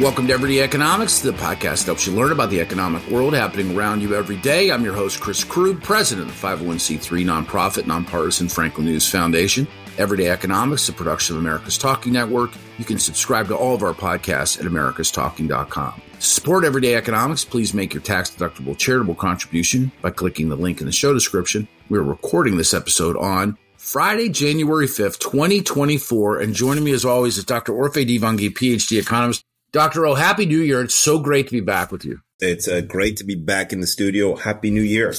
[0.00, 3.76] Welcome to Everyday Economics, the podcast that helps you learn about the economic world happening
[3.76, 4.70] around you every day.
[4.70, 9.66] I'm your host, Chris Krug, president of the 501c3 nonprofit, nonpartisan Franklin News Foundation.
[9.98, 12.52] Everyday Economics, a production of America's Talking Network.
[12.78, 16.02] You can subscribe to all of our podcasts at americastalking.com.
[16.20, 20.78] To support Everyday Economics, please make your tax deductible charitable contribution by clicking the link
[20.78, 21.66] in the show description.
[21.88, 26.38] We're recording this episode on Friday, January 5th, 2024.
[26.38, 27.72] And joining me as always is Dr.
[27.72, 30.06] Orphe Divounguy, PhD economist Dr.
[30.06, 30.82] O, Happy New Year.
[30.82, 32.20] It's so great to be back with you.
[32.40, 34.36] It's uh, great to be back in the studio.
[34.36, 35.14] Happy New Year.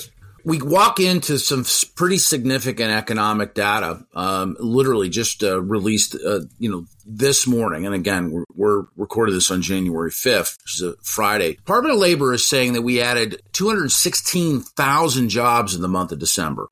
[0.45, 6.71] We walk into some pretty significant economic data, um, literally just uh, released, uh, you
[6.71, 7.85] know, this morning.
[7.85, 11.55] And again, we're, we're recording this on January 5th, which is a Friday.
[11.55, 16.69] Department of Labor is saying that we added 216,000 jobs in the month of December.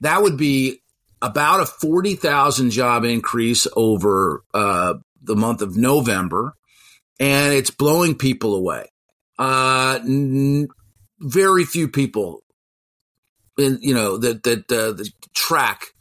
[0.00, 0.82] That would be
[1.20, 6.56] about a 40,000 job increase over uh, the month of November
[7.20, 8.86] and it's blowing people away.
[9.38, 10.68] Uh, n-
[11.20, 12.42] very few people,
[13.58, 15.94] in you know that that uh, the track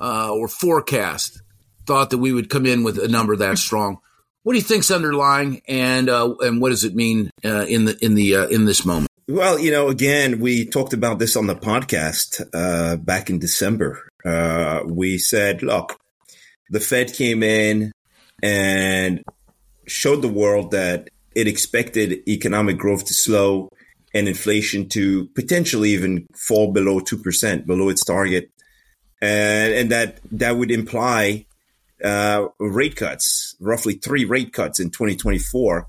[0.00, 1.42] uh, or forecast
[1.86, 3.98] thought that we would come in with a number that strong.
[4.42, 7.96] What do you think's underlying, and uh, and what does it mean uh, in the
[8.04, 9.08] in the uh, in this moment?
[9.28, 14.08] Well, you know, again, we talked about this on the podcast uh, back in December.
[14.24, 15.96] Uh, we said, look,
[16.70, 17.92] the Fed came in
[18.42, 19.22] and
[19.86, 23.68] showed the world that it expected economic growth to slow
[24.14, 28.50] and inflation to potentially even fall below 2%, below its target.
[29.20, 31.46] And, and that, that would imply
[32.04, 35.86] uh, rate cuts, roughly three rate cuts in 2024.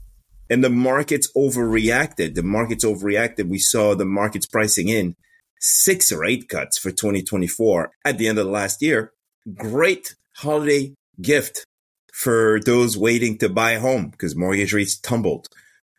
[0.49, 2.35] And the markets overreacted.
[2.35, 3.49] The markets overreacted.
[3.49, 5.15] We saw the markets pricing in
[5.59, 9.11] six rate cuts for 2024 at the end of the last year.
[9.55, 11.65] Great holiday gift
[12.13, 15.47] for those waiting to buy a home because mortgage rates tumbled.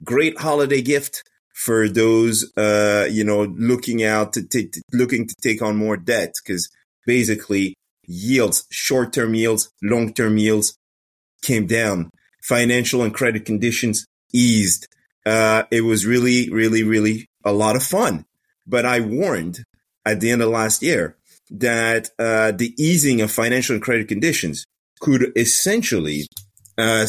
[0.02, 5.76] Great holiday gift for those, uh, you know, looking out to, looking to take on
[5.76, 6.70] more debt because
[7.04, 7.74] basically
[8.06, 10.78] yields, short-term yields, long-term yields
[11.42, 12.10] came down.
[12.42, 14.86] Financial and credit conditions eased.
[15.26, 18.24] Uh, it was really, really, really a lot of fun.
[18.66, 19.64] But I warned
[20.04, 21.16] at the end of last year
[21.50, 24.64] that uh, the easing of financial and credit conditions
[25.04, 26.26] could essentially
[26.78, 27.06] uh,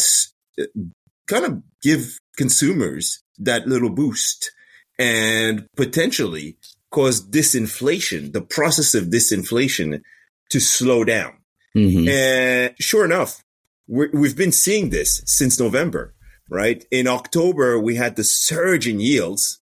[1.28, 4.52] kind of give consumers that little boost
[5.00, 6.58] and potentially
[6.92, 10.02] cause disinflation, the process of disinflation
[10.50, 11.38] to slow down.
[11.74, 12.10] Mm-hmm.
[12.10, 13.42] And sure enough,
[13.88, 16.14] we have been seeing this since November,
[16.50, 16.84] right?
[16.92, 19.62] In October, we had the surge in yields.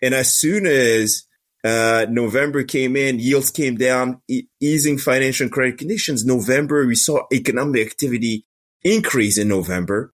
[0.00, 1.24] And as soon as
[1.64, 6.24] uh, November came in, yields came down, e- easing financial and credit conditions.
[6.24, 8.44] November, we saw economic activity
[8.82, 10.12] increase in November.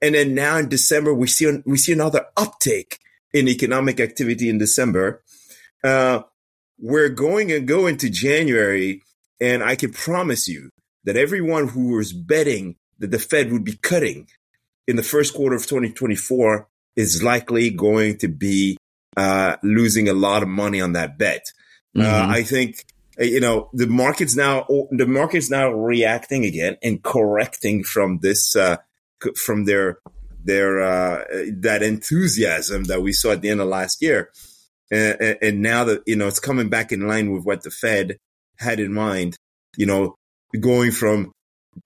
[0.00, 2.98] And then now in December, we see, we see another uptick
[3.34, 5.22] in economic activity in December.
[5.82, 6.22] Uh,
[6.78, 9.02] we're going to go into January,
[9.40, 10.70] and I can promise you
[11.04, 14.28] that everyone who was betting that the Fed would be cutting
[14.88, 18.78] in the first quarter of 2024 is likely going to be
[19.16, 21.52] uh, losing a lot of money on that bet.
[21.96, 22.30] Uh, mm-hmm.
[22.30, 22.84] I think
[23.20, 28.56] uh, you know the market's now the market's now reacting again and correcting from this
[28.56, 28.78] uh,
[29.36, 29.98] from their
[30.42, 34.30] their uh, that enthusiasm that we saw at the end of last year,
[34.90, 38.18] and, and now that you know it's coming back in line with what the Fed
[38.58, 39.36] had in mind.
[39.76, 40.16] You know,
[40.60, 41.32] going from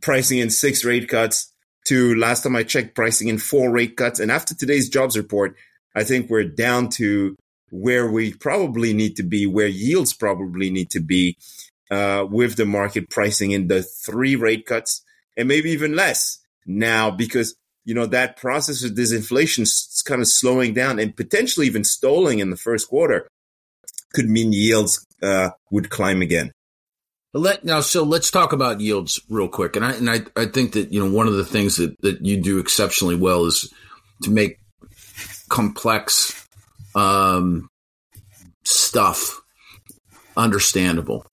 [0.02, 1.52] pricing in six rate cuts
[1.86, 5.56] to last time I checked, pricing in four rate cuts, and after today's jobs report,
[5.94, 7.36] I think we're down to
[7.70, 11.36] where we probably need to be, where yields probably need to be,
[11.90, 15.02] uh, with the market pricing in the three rate cuts
[15.36, 17.54] and maybe even less now because
[17.84, 22.40] you know that process of disinflation is kind of slowing down and potentially even stalling
[22.40, 23.26] in the first quarter
[24.12, 26.52] could mean yields uh, would climb again.
[27.34, 29.76] Let now, so let's talk about yields real quick.
[29.76, 32.24] And I and I, I think that you know one of the things that that
[32.24, 33.72] you do exceptionally well is
[34.22, 34.58] to make
[35.48, 36.46] complex
[36.94, 37.68] um,
[38.64, 39.40] stuff
[40.36, 41.26] understandable.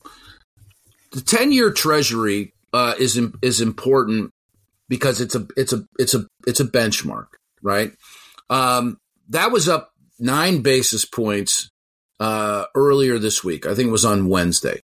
[1.12, 4.32] The ten-year Treasury uh, is is important
[4.90, 7.28] because it's a it's a it's a it's a benchmark,
[7.62, 7.92] right?
[8.50, 8.98] Um,
[9.30, 11.70] that was up nine basis points
[12.20, 13.66] uh, earlier this week.
[13.66, 14.82] I think it was on Wednesday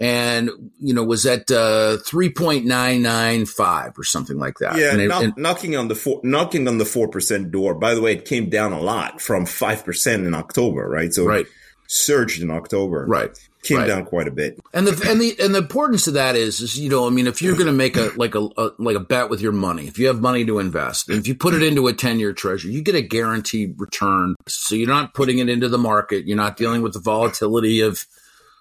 [0.00, 0.50] and
[0.80, 4.76] you know was at uh, three point nine nine five or something like that.
[4.76, 7.74] Yeah, and, knock, and, knocking on the four, knocking on the four percent door.
[7.74, 11.12] By the way, it came down a lot from five percent in October, right?
[11.12, 11.46] So right.
[11.88, 13.06] surged in October.
[13.06, 13.36] Right.
[13.64, 13.88] Came right.
[13.88, 14.60] down quite a bit.
[14.72, 17.26] And the and the and the importance of that is is you know I mean
[17.26, 19.88] if you're going to make a like a, a, like a bet with your money
[19.88, 22.70] if you have money to invest if you put it into a 10 year treasury
[22.70, 26.56] you get a guaranteed return so you're not putting it into the market you're not
[26.56, 28.06] dealing with the volatility of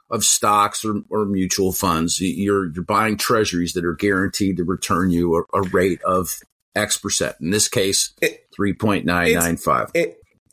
[0.10, 5.10] of stocks or, or mutual funds you're you're buying treasuries that are guaranteed to return
[5.10, 6.40] you a, a rate of
[6.76, 8.14] X percent in this case
[8.56, 9.92] three point nine nine five.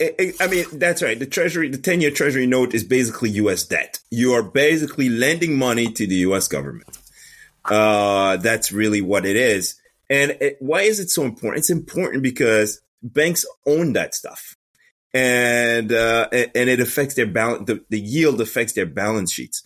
[0.01, 1.19] I mean, that's right.
[1.19, 4.01] The treasury, the 10 year treasury note is basically US debt.
[4.11, 6.99] You are basically lending money to the US government.
[7.65, 9.81] Uh, that's really what it is.
[10.11, 11.61] And it, why is it so important?
[11.61, 14.57] It's important because banks own that stuff
[15.15, 19.63] and, uh, and it affects their balance, the, the yield affects their balance sheets.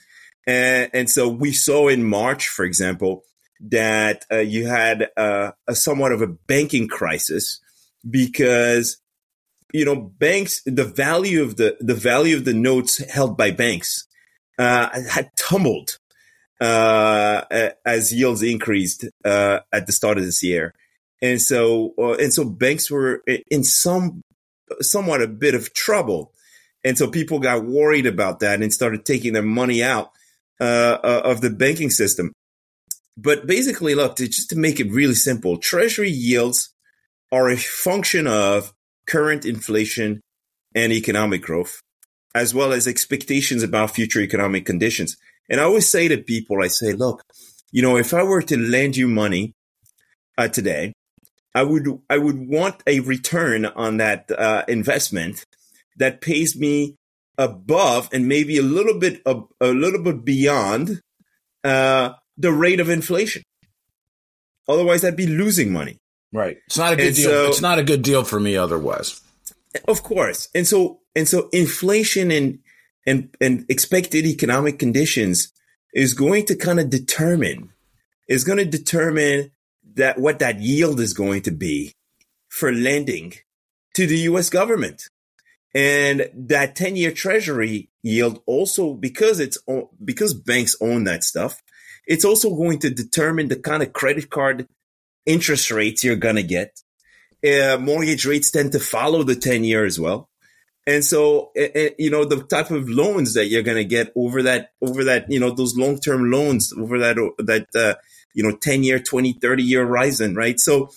[0.46, 3.24] And, and so we saw in March, for example,
[3.60, 7.60] that uh, you had uh, a somewhat of a banking crisis
[8.08, 8.98] because
[9.72, 14.06] you know, banks, the value of the, the value of the notes held by banks,
[14.58, 15.98] uh, had tumbled,
[16.60, 17.42] uh,
[17.84, 20.74] as yields increased, uh, at the start of this year.
[21.20, 24.22] And so, and so banks were in some,
[24.80, 26.32] somewhat a bit of trouble.
[26.84, 30.10] And so people got worried about that and started taking their money out,
[30.60, 32.32] uh, uh, of the banking system.
[33.16, 36.70] But basically, look, to, just to make it really simple, treasury yields
[37.32, 38.72] are a function of
[39.06, 40.20] current inflation
[40.74, 41.80] and economic growth,
[42.34, 45.16] as well as expectations about future economic conditions.
[45.50, 47.24] And I always say to people, I say, look,
[47.72, 49.54] you know, if I were to lend you money
[50.36, 50.92] uh, today,
[51.58, 55.44] I would I would want a return on that uh, investment
[55.96, 56.94] that pays me
[57.36, 61.02] above and maybe a little bit a, a little bit beyond
[61.64, 63.42] uh, the rate of inflation.
[64.68, 65.98] Otherwise, I'd be losing money.
[66.32, 66.58] Right.
[66.68, 67.28] It's not a good and deal.
[67.28, 69.20] So, it's not a good deal for me otherwise.
[69.88, 70.48] Of course.
[70.54, 72.60] And so and so inflation and
[73.04, 75.52] and and expected economic conditions
[75.92, 77.70] is going to kind of determine
[78.28, 79.50] is going to determine
[79.98, 81.92] that what that yield is going to be
[82.48, 83.34] for lending
[83.94, 85.08] to the US government.
[85.74, 89.58] And that 10 year treasury yield also because it's
[90.02, 91.62] because banks own that stuff,
[92.06, 94.66] it's also going to determine the kind of credit card
[95.26, 96.80] interest rates you're going to get.
[97.44, 100.28] Uh, mortgage rates tend to follow the 10 year as well.
[100.86, 104.70] And so, you know, the type of loans that you're going to get over that,
[104.80, 107.94] over that, you know, those long term loans over that, that, uh,
[108.38, 110.60] you know, 10 year, 20, 30 year horizon, right?
[110.60, 110.90] So,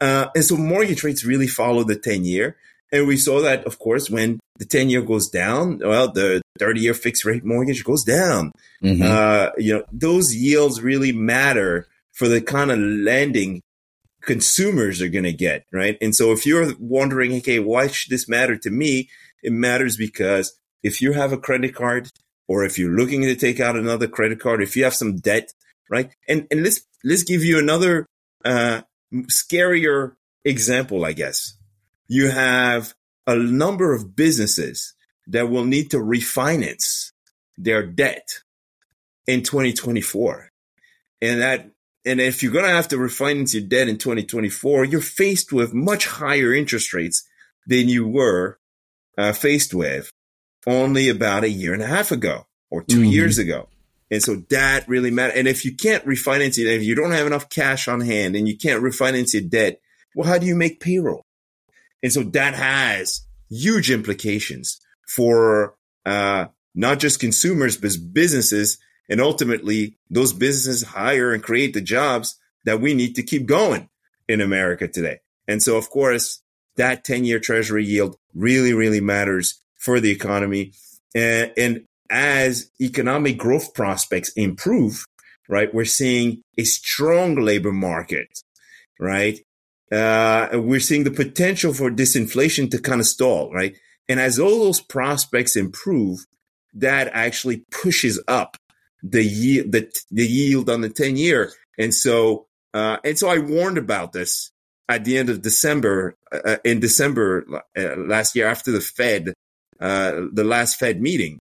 [0.00, 2.56] uh, and so mortgage rates really follow the 10 year.
[2.92, 6.80] And we saw that, of course, when the 10 year goes down, well, the 30
[6.80, 8.52] year fixed rate mortgage goes down.
[8.80, 9.02] Mm-hmm.
[9.02, 13.60] Uh, you know, those yields really matter for the kind of lending
[14.22, 15.98] consumers are going to get, right?
[16.00, 19.08] And so if you're wondering, okay, why should this matter to me?
[19.42, 22.08] It matters because if you have a credit card
[22.46, 25.52] or if you're looking to take out another credit card, if you have some debt,
[25.94, 26.10] right?
[26.28, 28.06] And, and let's, let's give you another,
[28.44, 28.82] uh,
[29.12, 31.56] scarier example, I guess.
[32.08, 32.94] You have
[33.26, 34.94] a number of businesses
[35.28, 37.12] that will need to refinance
[37.56, 38.40] their debt
[39.26, 40.50] in 2024.
[41.22, 41.70] And that
[42.04, 45.72] and if you're going to have to refinance your debt in 2024, you're faced with
[45.72, 47.26] much higher interest rates
[47.66, 48.58] than you were
[49.16, 50.10] uh, faced with
[50.66, 53.04] only about a year and a half ago or 2 mm-hmm.
[53.06, 53.68] years ago.
[54.10, 55.36] And so that really matters.
[55.36, 58.46] And if you can't refinance it, if you don't have enough cash on hand and
[58.46, 59.80] you can't refinance your debt,
[60.14, 61.24] well, how do you make payroll?
[62.02, 69.98] And so that has huge implications for uh, not just consumers, but businesses and ultimately,
[70.10, 73.88] those businesses hire and create the jobs that we need to keep going
[74.28, 75.20] in America today.
[75.46, 76.40] And so, of course,
[76.76, 80.72] that 10 year treasury yield really, really matters for the economy.
[81.14, 85.04] And, and as economic growth prospects improve,
[85.48, 88.28] right, we're seeing a strong labor market,
[88.98, 89.40] right?
[89.92, 93.76] Uh, we're seeing the potential for disinflation to kind of stall, right?
[94.08, 96.20] And as all those prospects improve,
[96.74, 98.56] that actually pushes up
[99.02, 101.52] the yield, the, the yield on the 10 year.
[101.78, 104.50] And so, uh, and so I warned about this
[104.88, 107.44] at the end of December, uh, uh in December
[107.76, 109.33] uh, last year after the Fed,
[109.84, 111.38] uh, the last Fed meeting.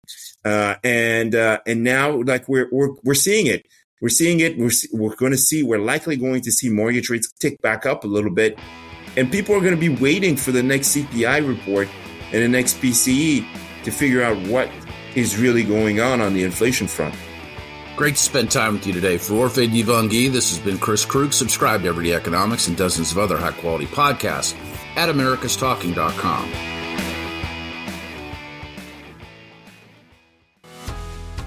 [0.45, 3.65] Uh, and, and now like we're, we're, we're seeing it.
[3.99, 4.57] We're seeing it.
[4.57, 8.03] We're, we're going to see, we're likely going to see mortgage rates tick back up
[8.03, 8.59] a little bit.
[9.15, 11.87] And people are going to be waiting for the next CPI report
[12.31, 13.45] and the next PCE
[13.83, 14.69] to figure out what
[15.15, 17.15] is really going on on the inflation front.
[17.95, 19.17] Great to spend time with you today.
[19.17, 21.33] For Orphe Divounguy, this has been Chris Krug.
[21.33, 24.55] Subscribe to Everyday Economics and dozens of other high quality podcasts
[24.95, 26.76] at americastalking.com.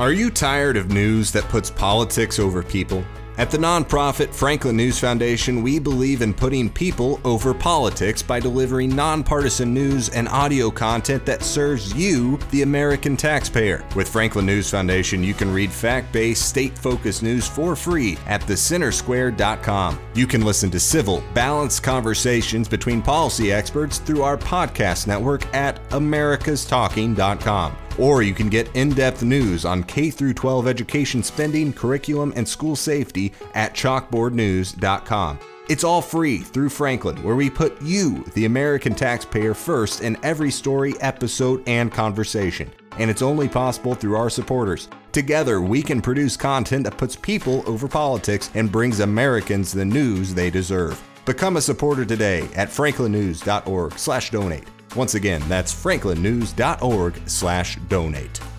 [0.00, 3.04] Are you tired of news that puts politics over people?
[3.36, 8.96] At the nonprofit Franklin News Foundation, we believe in putting people over politics by delivering
[8.96, 13.84] nonpartisan news and audio content that serves you, the American taxpayer.
[13.94, 18.40] With Franklin News Foundation, you can read fact based, state focused news for free at
[18.40, 19.98] thecentersquare.com.
[20.14, 25.86] You can listen to civil, balanced conversations between policy experts through our podcast network at
[25.90, 32.48] americastalking.com or you can get in-depth news on K through 12 education spending, curriculum, and
[32.48, 35.38] school safety at chalkboardnews.com.
[35.68, 40.50] It's all free through Franklin, where we put you, the American taxpayer, first in every
[40.50, 42.72] story, episode, and conversation.
[42.98, 44.88] And it's only possible through our supporters.
[45.12, 50.34] Together, we can produce content that puts people over politics and brings Americans the news
[50.34, 51.00] they deserve.
[51.24, 54.79] Become a supporter today at franklinnews.org/donate.
[54.96, 58.49] Once again, that's franklinnews.org/donate.